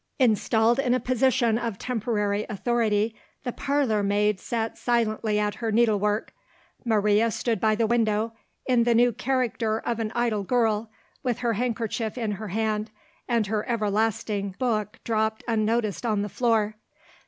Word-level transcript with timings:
Installed 0.17 0.79
in 0.79 0.95
a 0.95 0.99
position 0.99 1.59
of 1.59 1.77
temporary 1.77 2.43
authority, 2.49 3.13
the 3.43 3.51
parlour 3.51 4.01
maid 4.01 4.39
sat 4.39 4.75
silently 4.75 5.37
at 5.37 5.53
her 5.53 5.71
needlework. 5.71 6.33
Maria 6.83 7.29
stood 7.29 7.59
by 7.61 7.75
the 7.75 7.85
window, 7.85 8.33
in 8.65 8.83
the 8.83 8.95
new 8.95 9.13
character 9.13 9.77
of 9.81 9.99
an 9.99 10.11
idle 10.15 10.41
girl 10.41 10.89
with 11.21 11.37
her 11.45 11.53
handkerchief 11.53 12.17
in 12.17 12.31
her 12.31 12.47
hand, 12.47 12.89
and 13.27 13.45
her 13.45 13.63
everlasting 13.69 14.55
book 14.57 14.97
dropped 15.03 15.43
unnoticed 15.47 16.03
on 16.03 16.23
the 16.23 16.29
floor. 16.29 16.77